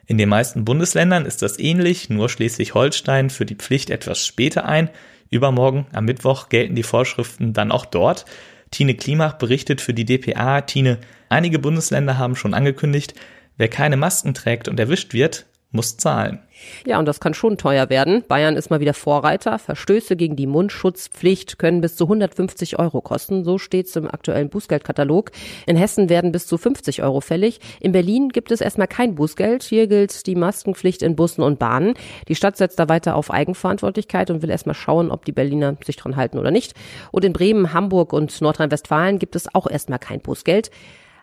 In 0.07 0.19
den 0.19 0.29
meisten 0.29 0.65
Bundesländern 0.65 1.27
ist 1.27 1.43
das 1.43 1.59
ähnlich, 1.59 2.11
nur 2.11 2.29
Schleswig-Holstein 2.29 3.31
führt 3.31 3.51
die 3.51 3.55
Pflicht 3.55 3.91
etwas 3.91 4.27
später 4.27 4.67
ein. 4.67 4.91
Übermorgen 5.31 5.87
am 5.93 6.05
Mittwoch 6.05 6.49
gelten 6.49 6.75
die 6.75 6.83
Vorschriften 6.83 7.53
dann 7.53 7.73
auch 7.73 7.87
dort. 7.87 8.27
Tine 8.71 8.95
Klimach 8.95 9.35
berichtet 9.35 9.81
für 9.81 9.95
die 9.95 10.05
DPA. 10.05 10.63
Tine, 10.63 10.99
einige 11.29 11.59
Bundesländer 11.59 12.19
haben 12.19 12.37
schon 12.37 12.55
angekündigt, 12.55 13.15
wer 13.57 13.69
keine 13.69 13.97
Masken 13.97 14.35
trägt 14.35 14.69
und 14.69 14.81
erwischt 14.81 15.13
wird, 15.13 15.47
muss 15.73 15.97
zahlen. 15.97 16.41
Ja, 16.87 16.99
und 16.99 17.07
das 17.07 17.19
kann 17.19 17.35
schon 17.35 17.57
teuer 17.57 17.91
werden. 17.91 18.23
Bayern 18.29 18.57
ist 18.57 18.71
mal 18.71 18.81
wieder 18.81 18.95
Vorreiter. 18.95 19.59
Verstöße 19.59 20.17
gegen 20.17 20.37
die 20.37 20.47
Mundschutzpflicht 20.47 21.59
können 21.59 21.81
bis 21.81 21.97
zu 21.97 22.05
150 22.05 22.79
Euro 22.79 23.01
kosten. 23.01 23.43
So 23.45 23.59
steht 23.59 23.87
es 23.87 23.97
im 23.97 24.07
aktuellen 24.07 24.49
Bußgeldkatalog. 24.51 25.33
In 25.67 25.77
Hessen 25.77 26.09
werden 26.09 26.31
bis 26.31 26.47
zu 26.47 26.59
50 26.59 27.03
Euro 27.03 27.21
fällig. 27.21 27.59
In 27.81 27.93
Berlin 27.93 28.29
gibt 28.29 28.53
es 28.53 28.61
erstmal 28.61 28.87
kein 28.87 29.15
Bußgeld. 29.15 29.63
Hier 29.63 29.87
gilt 29.87 30.27
die 30.27 30.37
Maskenpflicht 30.37 31.03
in 31.03 31.17
Bussen 31.17 31.43
und 31.43 31.59
Bahnen. 31.59 31.95
Die 32.29 32.35
Stadt 32.35 32.57
setzt 32.57 32.79
da 32.79 32.89
weiter 32.89 33.17
auf 33.17 33.31
Eigenverantwortlichkeit 33.31 34.31
und 34.31 34.43
will 34.43 34.51
erstmal 34.51 34.75
schauen, 34.75 35.11
ob 35.11 35.25
die 35.25 35.33
Berliner 35.33 35.77
sich 35.85 35.97
dran 35.97 36.17
halten 36.17 36.39
oder 36.39 36.51
nicht. 36.51 36.75
Und 37.11 37.25
in 37.25 37.33
Bremen, 37.33 37.73
Hamburg 37.73 38.13
und 38.13 38.41
Nordrhein-Westfalen 38.41 39.19
gibt 39.19 39.37
es 39.37 39.53
auch 39.55 39.69
erstmal 39.69 39.99
kein 39.99 40.21
Bußgeld. 40.21 40.71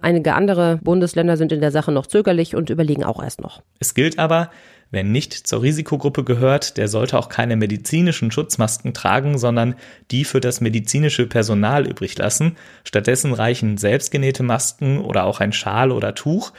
Einige 0.01 0.33
andere 0.33 0.79
Bundesländer 0.81 1.37
sind 1.37 1.51
in 1.51 1.61
der 1.61 1.71
Sache 1.71 1.91
noch 1.91 2.07
zögerlich 2.07 2.55
und 2.55 2.69
überlegen 2.69 3.03
auch 3.03 3.21
erst 3.21 3.41
noch. 3.41 3.61
Es 3.79 3.93
gilt 3.93 4.19
aber, 4.19 4.49
Wer 4.91 5.03
nicht 5.03 5.33
zur 5.33 5.61
Risikogruppe 5.61 6.23
gehört, 6.23 6.77
der 6.77 6.87
sollte 6.87 7.19
auch 7.19 7.29
keine 7.29 7.55
medizinischen 7.55 8.31
Schutzmasken 8.31 8.95
tragen, 8.95 9.37
sondern 9.37 9.75
die 10.09 10.25
für 10.25 10.39
das 10.39 10.61
medizinische 10.61 11.27
Personal 11.27 11.87
übrig 11.87 12.17
lassen. 12.17 12.57
Stattdessen 12.83 13.33
reichen 13.33 13.77
selbstgenähte 13.77 14.41
Masken 14.41 14.97
oder 14.99 15.25
auch 15.25 15.41
ein 15.41 15.53
Schal 15.53 15.91
oder 15.91 16.15
Tuch. 16.15 16.53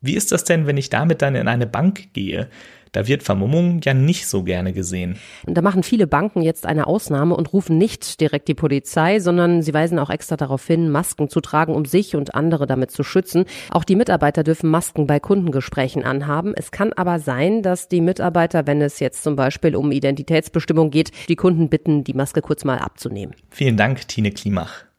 Wie 0.00 0.16
ist 0.16 0.32
das 0.32 0.42
denn, 0.42 0.66
wenn 0.66 0.78
ich 0.78 0.90
damit 0.90 1.22
dann 1.22 1.36
in 1.36 1.46
eine 1.46 1.68
Bank 1.68 2.12
gehe? 2.12 2.48
Da 2.92 3.06
wird 3.06 3.22
Vermummung 3.22 3.80
ja 3.84 3.94
nicht 3.94 4.26
so 4.26 4.42
gerne 4.42 4.72
gesehen. 4.72 5.16
Und 5.46 5.56
da 5.56 5.62
machen 5.62 5.82
viele 5.82 6.06
Banken 6.06 6.42
jetzt 6.42 6.66
eine 6.66 6.86
Ausnahme 6.86 7.36
und 7.36 7.52
rufen 7.52 7.78
nicht 7.78 8.20
direkt 8.20 8.48
die 8.48 8.54
Polizei, 8.54 9.20
sondern 9.20 9.62
sie 9.62 9.72
weisen 9.72 9.98
auch 9.98 10.10
extra 10.10 10.36
darauf 10.36 10.66
hin, 10.66 10.90
Masken 10.90 11.28
zu 11.28 11.40
tragen, 11.40 11.74
um 11.74 11.84
sich 11.84 12.16
und 12.16 12.34
andere 12.34 12.66
damit 12.66 12.90
zu 12.90 13.02
schützen. 13.02 13.44
Auch 13.70 13.84
die 13.84 13.96
Mitarbeiter 13.96 14.42
dürfen 14.42 14.70
Masken 14.70 15.06
bei 15.06 15.20
Kundengesprächen 15.20 16.04
anhaben. 16.04 16.52
Es 16.56 16.72
kann 16.72 16.92
aber 16.92 17.20
sein, 17.20 17.62
dass 17.62 17.88
die 17.88 18.00
Mitarbeiter, 18.00 18.66
wenn 18.66 18.82
es 18.82 18.98
jetzt 18.98 19.22
zum 19.22 19.36
Beispiel 19.36 19.76
um 19.76 19.92
Identitätsbestimmung 19.92 20.90
geht, 20.90 21.12
die 21.28 21.36
Kunden 21.36 21.68
bitten, 21.68 22.04
die 22.04 22.14
Maske 22.14 22.42
kurz 22.42 22.64
mal 22.64 22.78
abzunehmen. 22.78 23.34
Vielen 23.50 23.76
Dank, 23.76 24.08
Tine 24.08 24.32
Klimach. 24.32 24.89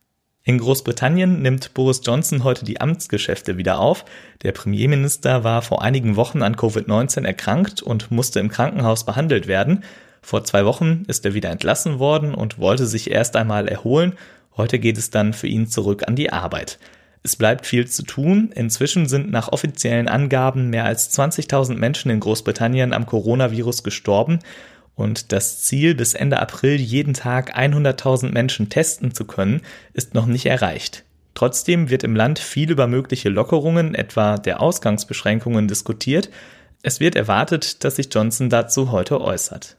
In 0.43 0.57
Großbritannien 0.57 1.43
nimmt 1.43 1.75
Boris 1.75 2.01
Johnson 2.03 2.43
heute 2.43 2.65
die 2.65 2.81
Amtsgeschäfte 2.81 3.57
wieder 3.57 3.77
auf. 3.77 4.05
Der 4.41 4.51
Premierminister 4.51 5.43
war 5.43 5.62
vor 5.62 5.83
einigen 5.83 6.15
Wochen 6.15 6.41
an 6.41 6.55
Covid-19 6.55 7.25
erkrankt 7.25 7.83
und 7.83 8.10
musste 8.10 8.39
im 8.39 8.50
Krankenhaus 8.50 9.05
behandelt 9.05 9.45
werden. 9.45 9.83
Vor 10.24 10.43
zwei 10.43 10.65
Wochen 10.65 11.03
ist 11.07 11.25
er 11.25 11.36
wieder 11.36 11.51
entlassen 11.51 12.00
worden 12.00 12.33
und 12.33 12.57
wollte 12.57 12.88
sich 12.88 13.12
erst 13.12 13.36
einmal 13.36 13.67
erholen. 13.67 14.13
Heute 14.57 14.79
geht 14.79 14.98
es 14.98 15.12
dann 15.12 15.33
für 15.33 15.48
ihn 15.48 15.67
zurück 15.67 16.07
an 16.07 16.15
die 16.15 16.33
Arbeit. 16.33 16.79
Es 17.21 17.36
bleibt 17.36 17.67
viel 17.67 17.86
zu 17.88 18.01
tun. 18.01 18.51
Inzwischen 18.55 19.07
sind 19.07 19.29
nach 19.29 19.50
offiziellen 19.50 20.07
Angaben 20.07 20.71
mehr 20.71 20.86
als 20.86 21.15
20.000 21.15 21.75
Menschen 21.75 22.10
in 22.10 22.19
Großbritannien 22.19 22.93
am 22.93 23.05
Coronavirus 23.05 23.83
gestorben 23.83 24.39
und 25.01 25.31
das 25.31 25.63
Ziel, 25.63 25.96
bis 25.96 26.13
Ende 26.13 26.39
April 26.39 26.75
jeden 26.75 27.13
Tag 27.13 27.58
100.000 27.58 28.31
Menschen 28.31 28.70
testen 28.70 29.13
zu 29.13 29.25
können, 29.25 29.62
ist 29.93 30.13
noch 30.13 30.25
nicht 30.25 30.46
erreicht. 30.46 31.03
Trotzdem 31.34 31.89
wird 31.89 32.03
im 32.03 32.15
Land 32.15 32.39
viel 32.39 32.72
über 32.72 32.88
mögliche 32.88 33.29
Lockerungen, 33.29 33.96
etwa 33.96 34.38
der 34.38 34.62
Ausgangsbeschränkungen, 34.62 35.67
diskutiert. 35.67 36.29
Es 36.84 37.00
wird 37.00 37.15
erwartet, 37.15 37.84
dass 37.84 37.98
sich 37.98 38.13
Johnson 38.13 38.50
dazu 38.50 38.91
heute 38.91 39.22
äußert. 39.22 39.77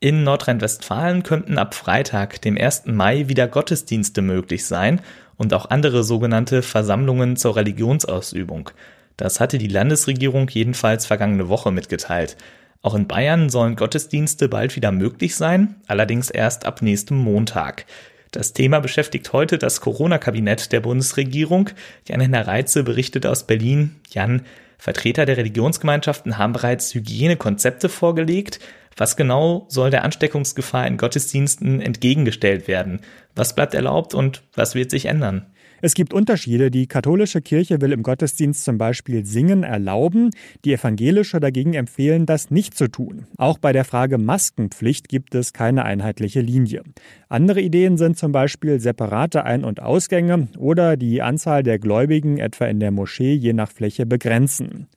In 0.00 0.24
Nordrhein-Westfalen 0.24 1.22
könnten 1.22 1.58
ab 1.58 1.74
Freitag, 1.74 2.40
dem 2.40 2.56
1. 2.56 2.86
Mai, 2.86 3.28
wieder 3.28 3.46
Gottesdienste 3.48 4.22
möglich 4.22 4.64
sein 4.64 5.02
und 5.36 5.52
auch 5.52 5.68
andere 5.68 6.04
sogenannte 6.04 6.62
Versammlungen 6.62 7.36
zur 7.36 7.56
Religionsausübung. 7.56 8.70
Das 9.18 9.40
hatte 9.40 9.58
die 9.58 9.68
Landesregierung 9.68 10.48
jedenfalls 10.48 11.04
vergangene 11.04 11.50
Woche 11.50 11.70
mitgeteilt. 11.70 12.38
Auch 12.82 12.94
in 12.94 13.06
Bayern 13.06 13.50
sollen 13.50 13.76
Gottesdienste 13.76 14.48
bald 14.48 14.74
wieder 14.74 14.90
möglich 14.90 15.36
sein, 15.36 15.76
allerdings 15.86 16.30
erst 16.30 16.64
ab 16.64 16.80
nächstem 16.80 17.18
Montag. 17.18 17.84
Das 18.30 18.52
Thema 18.52 18.80
beschäftigt 18.80 19.32
heute 19.32 19.58
das 19.58 19.80
Corona-Kabinett 19.80 20.72
der 20.72 20.80
Bundesregierung. 20.80 21.70
Jan-Henner 22.06 22.46
Reitze 22.46 22.82
berichtet 22.84 23.26
aus 23.26 23.46
Berlin. 23.46 23.96
Jan, 24.10 24.42
Vertreter 24.78 25.26
der 25.26 25.36
Religionsgemeinschaften 25.36 26.38
haben 26.38 26.54
bereits 26.54 26.94
Hygienekonzepte 26.94 27.90
vorgelegt. 27.90 28.60
Was 28.96 29.16
genau 29.16 29.66
soll 29.68 29.90
der 29.90 30.04
Ansteckungsgefahr 30.04 30.86
in 30.86 30.96
Gottesdiensten 30.96 31.82
entgegengestellt 31.82 32.66
werden? 32.66 33.00
Was 33.34 33.54
bleibt 33.54 33.74
erlaubt 33.74 34.14
und 34.14 34.42
was 34.54 34.74
wird 34.74 34.90
sich 34.90 35.06
ändern? 35.06 35.46
Es 35.82 35.94
gibt 35.94 36.12
Unterschiede. 36.12 36.70
Die 36.70 36.86
katholische 36.86 37.40
Kirche 37.40 37.80
will 37.80 37.92
im 37.92 38.02
Gottesdienst 38.02 38.64
zum 38.64 38.78
Beispiel 38.78 39.24
Singen 39.24 39.62
erlauben. 39.62 40.30
Die 40.64 40.72
evangelische 40.72 41.40
dagegen 41.40 41.74
empfehlen, 41.74 42.26
das 42.26 42.50
nicht 42.50 42.76
zu 42.76 42.88
tun. 42.88 43.26
Auch 43.36 43.58
bei 43.58 43.72
der 43.72 43.84
Frage 43.84 44.18
Maskenpflicht 44.18 45.08
gibt 45.08 45.34
es 45.34 45.52
keine 45.52 45.84
einheitliche 45.84 46.40
Linie. 46.40 46.82
Andere 47.28 47.60
Ideen 47.60 47.96
sind 47.96 48.18
zum 48.18 48.32
Beispiel 48.32 48.80
separate 48.80 49.44
Ein- 49.44 49.64
und 49.64 49.80
Ausgänge 49.80 50.48
oder 50.58 50.96
die 50.96 51.22
Anzahl 51.22 51.62
der 51.62 51.78
Gläubigen 51.78 52.38
etwa 52.38 52.66
in 52.66 52.80
der 52.80 52.90
Moschee 52.90 53.34
je 53.34 53.52
nach 53.52 53.70
Fläche 53.70 54.06
begrenzen. 54.06 54.88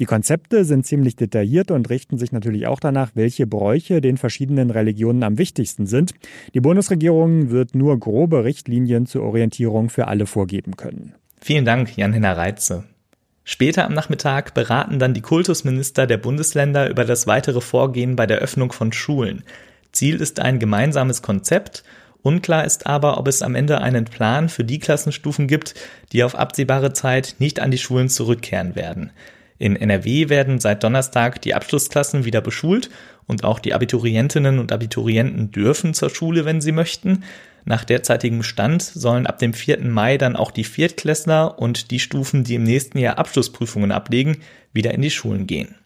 Die 0.00 0.04
Konzepte 0.04 0.64
sind 0.64 0.86
ziemlich 0.86 1.16
detailliert 1.16 1.70
und 1.70 1.90
richten 1.90 2.18
sich 2.18 2.32
natürlich 2.32 2.66
auch 2.66 2.80
danach, 2.80 3.10
welche 3.14 3.46
Bräuche 3.46 4.00
den 4.00 4.16
verschiedenen 4.16 4.70
Religionen 4.70 5.22
am 5.22 5.38
wichtigsten 5.38 5.86
sind. 5.86 6.12
Die 6.54 6.60
Bundesregierung 6.60 7.50
wird 7.50 7.74
nur 7.74 7.98
grobe 7.98 8.44
Richtlinien 8.44 9.06
zur 9.06 9.22
Orientierung 9.22 9.90
für 9.90 10.08
alle 10.08 10.26
vorgeben 10.26 10.76
können. 10.76 11.14
Vielen 11.40 11.64
Dank, 11.64 11.96
Jan-Henner 11.96 12.36
Reitze. 12.36 12.84
Später 13.44 13.84
am 13.84 13.94
Nachmittag 13.94 14.54
beraten 14.54 14.98
dann 14.98 15.14
die 15.14 15.20
Kultusminister 15.20 16.06
der 16.06 16.16
Bundesländer 16.16 16.88
über 16.88 17.04
das 17.04 17.26
weitere 17.26 17.60
Vorgehen 17.60 18.14
bei 18.14 18.26
der 18.26 18.38
Öffnung 18.38 18.72
von 18.72 18.92
Schulen. 18.92 19.42
Ziel 19.90 20.20
ist 20.20 20.38
ein 20.38 20.58
gemeinsames 20.60 21.22
Konzept. 21.22 21.82
Unklar 22.22 22.64
ist 22.64 22.86
aber, 22.86 23.18
ob 23.18 23.26
es 23.26 23.42
am 23.42 23.56
Ende 23.56 23.80
einen 23.80 24.04
Plan 24.04 24.48
für 24.48 24.62
die 24.62 24.78
Klassenstufen 24.78 25.48
gibt, 25.48 25.74
die 26.12 26.22
auf 26.22 26.36
absehbare 26.36 26.92
Zeit 26.92 27.34
nicht 27.40 27.58
an 27.58 27.72
die 27.72 27.78
Schulen 27.78 28.08
zurückkehren 28.08 28.76
werden. 28.76 29.10
In 29.58 29.76
NRW 29.76 30.28
werden 30.28 30.58
seit 30.58 30.82
Donnerstag 30.82 31.40
die 31.42 31.54
Abschlussklassen 31.54 32.24
wieder 32.24 32.40
beschult 32.40 32.90
und 33.26 33.44
auch 33.44 33.58
die 33.58 33.74
Abiturientinnen 33.74 34.58
und 34.58 34.72
Abiturienten 34.72 35.50
dürfen 35.50 35.94
zur 35.94 36.10
Schule, 36.10 36.44
wenn 36.44 36.60
sie 36.60 36.72
möchten. 36.72 37.24
Nach 37.64 37.84
derzeitigem 37.84 38.42
Stand 38.42 38.82
sollen 38.82 39.26
ab 39.26 39.38
dem 39.38 39.54
4. 39.54 39.80
Mai 39.84 40.18
dann 40.18 40.34
auch 40.34 40.50
die 40.50 40.64
Viertklässler 40.64 41.58
und 41.58 41.90
die 41.90 42.00
Stufen, 42.00 42.42
die 42.44 42.56
im 42.56 42.64
nächsten 42.64 42.98
Jahr 42.98 43.18
Abschlussprüfungen 43.18 43.92
ablegen, 43.92 44.38
wieder 44.72 44.92
in 44.92 45.02
die 45.02 45.10
Schulen 45.10 45.46
gehen. 45.46 45.76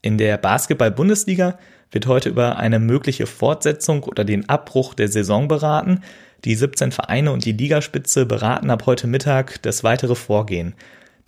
In 0.00 0.18
der 0.18 0.38
Basketball-Bundesliga 0.38 1.58
wird 1.90 2.06
heute 2.06 2.28
über 2.28 2.58
eine 2.58 2.78
mögliche 2.78 3.26
Fortsetzung 3.26 4.02
oder 4.02 4.24
den 4.24 4.48
Abbruch 4.48 4.94
der 4.94 5.08
Saison 5.08 5.48
beraten. 5.48 6.02
Die 6.44 6.54
17 6.54 6.92
Vereine 6.92 7.32
und 7.32 7.44
die 7.44 7.52
Ligaspitze 7.52 8.26
beraten 8.26 8.70
ab 8.70 8.84
heute 8.86 9.06
Mittag 9.06 9.62
das 9.62 9.84
weitere 9.84 10.14
Vorgehen. 10.14 10.74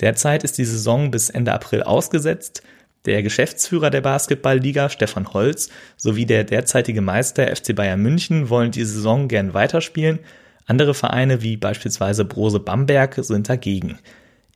Derzeit 0.00 0.45
ist 0.45 0.59
die 0.59 0.65
Saison 0.65 1.11
bis 1.11 1.31
Ende 1.31 1.53
April 1.53 1.83
ausgesetzt. 1.83 2.62
Der 3.07 3.23
Geschäftsführer 3.23 3.91
der 3.91 4.00
Basketballliga, 4.00 4.91
Stefan 4.91 5.33
Holz, 5.33 5.71
sowie 5.97 6.26
der 6.26 6.45
derzeitige 6.45 7.00
Meister 7.00 7.55
FC 7.55 7.75
Bayern 7.75 8.03
München 8.03 8.50
wollen 8.50 8.73
die 8.73 8.85
Saison 8.85 9.29
gern 9.29 9.55
weiterspielen. 9.55 10.19
Andere 10.67 10.95
Vereine 10.95 11.43
wie 11.43 11.57
beispielsweise 11.57 12.25
Brose 12.25 12.59
Bamberg 12.59 13.15
sind 13.21 13.49
dagegen. 13.49 13.99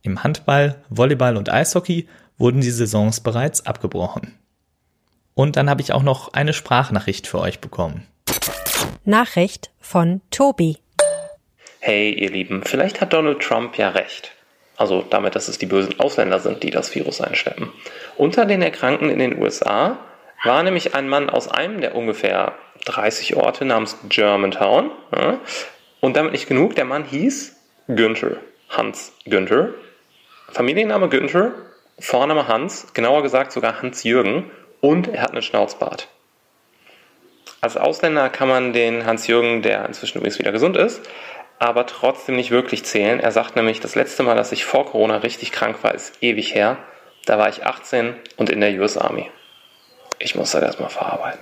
Im 0.03 0.23
Handball, 0.23 0.83
Volleyball 0.89 1.37
und 1.37 1.49
Eishockey 1.49 2.07
wurden 2.37 2.59
die 2.61 2.71
Saisons 2.71 3.21
bereits 3.21 3.65
abgebrochen. 3.65 4.33
Und 5.33 5.55
dann 5.55 5.69
habe 5.69 5.81
ich 5.81 5.93
auch 5.93 6.03
noch 6.03 6.33
eine 6.33 6.53
Sprachnachricht 6.53 7.27
für 7.27 7.39
euch 7.39 7.59
bekommen. 7.61 8.05
Nachricht 9.05 9.71
von 9.79 10.21
Tobi. 10.29 10.77
Hey 11.79 12.13
ihr 12.13 12.31
Lieben, 12.31 12.63
vielleicht 12.63 12.99
hat 12.99 13.13
Donald 13.13 13.41
Trump 13.41 13.77
ja 13.77 13.89
recht. 13.89 14.35
Also 14.81 15.05
damit, 15.07 15.35
dass 15.35 15.47
es 15.47 15.59
die 15.59 15.67
bösen 15.67 15.99
Ausländer 15.99 16.39
sind, 16.39 16.63
die 16.63 16.71
das 16.71 16.93
Virus 16.95 17.21
einschleppen. 17.21 17.71
Unter 18.17 18.45
den 18.45 18.61
Erkrankten 18.63 19.09
in 19.09 19.19
den 19.19 19.39
USA 19.39 19.99
war 20.43 20.63
nämlich 20.63 20.95
ein 20.95 21.07
Mann 21.07 21.29
aus 21.29 21.47
einem 21.47 21.81
der 21.81 21.95
ungefähr 21.95 22.55
30 22.85 23.35
Orte 23.35 23.63
namens 23.63 23.97
Germantown. 24.09 24.89
Und 25.99 26.17
damit 26.17 26.31
nicht 26.31 26.47
genug, 26.47 26.75
der 26.75 26.85
Mann 26.85 27.05
hieß 27.05 27.55
Günther, 27.87 28.37
Hans 28.69 29.13
Günther. 29.25 29.69
Familienname 30.51 31.09
Günther, 31.09 31.51
Vorname 31.99 32.47
Hans, 32.47 32.93
genauer 32.95 33.21
gesagt 33.21 33.51
sogar 33.51 33.81
Hans-Jürgen 33.81 34.49
und 34.81 35.07
er 35.07 35.21
hat 35.21 35.31
einen 35.31 35.43
Schnauzbart. 35.43 36.07
Als 37.61 37.77
Ausländer 37.77 38.29
kann 38.29 38.47
man 38.47 38.73
den 38.73 39.05
Hans-Jürgen, 39.05 39.61
der 39.61 39.85
inzwischen 39.85 40.17
übrigens 40.17 40.39
wieder 40.39 40.51
gesund 40.51 40.75
ist, 40.75 41.07
aber 41.61 41.85
trotzdem 41.85 42.37
nicht 42.37 42.49
wirklich 42.49 42.83
zählen. 42.85 43.19
Er 43.19 43.31
sagt 43.31 43.55
nämlich, 43.55 43.79
das 43.79 43.93
letzte 43.93 44.23
Mal, 44.23 44.35
dass 44.35 44.51
ich 44.51 44.65
vor 44.65 44.87
Corona 44.87 45.17
richtig 45.17 45.51
krank 45.51 45.83
war, 45.83 45.93
ist 45.93 46.17
ewig 46.19 46.55
her. 46.55 46.79
Da 47.25 47.37
war 47.37 47.49
ich 47.49 47.63
18 47.63 48.15
und 48.37 48.49
in 48.49 48.61
der 48.61 48.73
US 48.81 48.97
Army. 48.97 49.29
Ich 50.17 50.33
muss 50.33 50.51
das 50.51 50.63
erstmal 50.63 50.89
verarbeiten. 50.89 51.39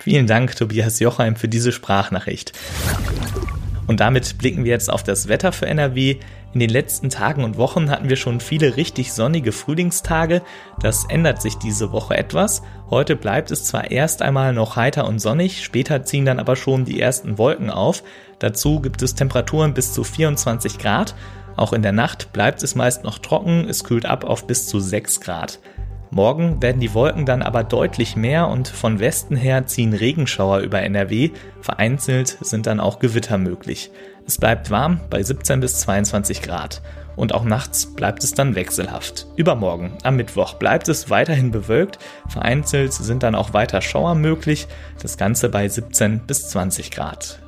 Vielen 0.00 0.26
Dank, 0.26 0.56
Tobias 0.56 0.98
Jochheim, 0.98 1.36
für 1.36 1.46
diese 1.46 1.70
Sprachnachricht. 1.70 2.52
Und 3.86 4.00
damit 4.00 4.36
blicken 4.38 4.64
wir 4.64 4.72
jetzt 4.72 4.90
auf 4.90 5.04
das 5.04 5.28
Wetter 5.28 5.52
für 5.52 5.66
NRW. 5.66 6.16
In 6.52 6.58
den 6.58 6.70
letzten 6.70 7.10
Tagen 7.10 7.44
und 7.44 7.58
Wochen 7.58 7.90
hatten 7.90 8.08
wir 8.08 8.16
schon 8.16 8.40
viele 8.40 8.76
richtig 8.76 9.12
sonnige 9.12 9.52
Frühlingstage. 9.52 10.42
Das 10.80 11.04
ändert 11.04 11.40
sich 11.40 11.58
diese 11.58 11.92
Woche 11.92 12.16
etwas. 12.16 12.62
Heute 12.90 13.14
bleibt 13.14 13.52
es 13.52 13.64
zwar 13.64 13.92
erst 13.92 14.20
einmal 14.20 14.52
noch 14.52 14.74
heiter 14.74 15.06
und 15.06 15.20
sonnig, 15.20 15.62
später 15.62 16.02
ziehen 16.02 16.24
dann 16.24 16.40
aber 16.40 16.56
schon 16.56 16.84
die 16.84 17.00
ersten 17.00 17.38
Wolken 17.38 17.70
auf. 17.70 18.02
Dazu 18.40 18.80
gibt 18.80 19.00
es 19.00 19.14
Temperaturen 19.14 19.74
bis 19.74 19.92
zu 19.92 20.02
24 20.02 20.78
Grad. 20.78 21.14
Auch 21.56 21.72
in 21.72 21.82
der 21.82 21.92
Nacht 21.92 22.32
bleibt 22.32 22.64
es 22.64 22.74
meist 22.74 23.04
noch 23.04 23.18
trocken, 23.18 23.68
es 23.68 23.84
kühlt 23.84 24.06
ab 24.06 24.24
auf 24.24 24.48
bis 24.48 24.66
zu 24.66 24.80
6 24.80 25.20
Grad. 25.20 25.60
Morgen 26.10 26.60
werden 26.60 26.80
die 26.80 26.92
Wolken 26.94 27.26
dann 27.26 27.42
aber 27.42 27.62
deutlich 27.62 28.16
mehr 28.16 28.48
und 28.48 28.66
von 28.66 28.98
Westen 28.98 29.36
her 29.36 29.66
ziehen 29.66 29.92
Regenschauer 29.92 30.58
über 30.58 30.82
NRW. 30.82 31.30
Vereinzelt 31.60 32.38
sind 32.40 32.66
dann 32.66 32.80
auch 32.80 32.98
Gewitter 32.98 33.38
möglich. 33.38 33.92
Es 34.30 34.38
bleibt 34.38 34.70
warm 34.70 35.00
bei 35.10 35.20
17 35.20 35.58
bis 35.58 35.80
22 35.80 36.40
Grad. 36.40 36.82
Und 37.16 37.34
auch 37.34 37.42
nachts 37.42 37.96
bleibt 37.96 38.22
es 38.22 38.32
dann 38.32 38.54
wechselhaft. 38.54 39.26
Übermorgen, 39.34 39.94
am 40.04 40.14
Mittwoch, 40.14 40.54
bleibt 40.54 40.88
es 40.88 41.10
weiterhin 41.10 41.50
bewölkt. 41.50 41.98
Vereinzelt 42.28 42.92
sind 42.92 43.24
dann 43.24 43.34
auch 43.34 43.54
weiter 43.54 43.80
Schauer 43.80 44.14
möglich. 44.14 44.68
Das 45.02 45.16
Ganze 45.16 45.48
bei 45.48 45.68
17 45.68 46.28
bis 46.28 46.48
20 46.48 46.92
Grad. 46.92 47.40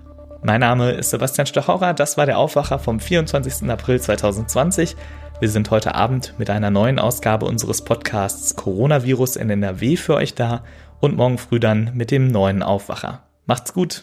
Mein 0.42 0.58
Name 0.58 0.90
ist 0.90 1.10
Sebastian 1.10 1.46
Stachauer. 1.46 1.94
Das 1.94 2.16
war 2.16 2.26
der 2.26 2.38
Aufwacher 2.38 2.80
vom 2.80 2.98
24. 2.98 3.70
April 3.70 4.00
2020. 4.00 4.96
Wir 5.38 5.50
sind 5.50 5.70
heute 5.70 5.94
Abend 5.94 6.34
mit 6.38 6.50
einer 6.50 6.70
neuen 6.70 6.98
Ausgabe 6.98 7.46
unseres 7.46 7.82
Podcasts 7.82 8.56
Coronavirus 8.56 9.36
in 9.36 9.50
NRW 9.50 9.94
für 9.94 10.16
euch 10.16 10.34
da 10.34 10.64
und 10.98 11.16
morgen 11.16 11.38
früh 11.38 11.60
dann 11.60 11.92
mit 11.94 12.10
dem 12.10 12.26
neuen 12.26 12.64
Aufwacher. 12.64 13.22
Macht's 13.46 13.72
gut! 13.72 14.02